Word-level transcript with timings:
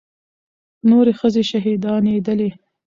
نورې 0.89 1.13
ښځې 1.19 1.43
شهيدانېدلې. 1.51 2.49